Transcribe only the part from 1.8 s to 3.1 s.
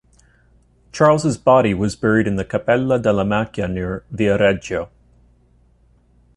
buried in the Cappella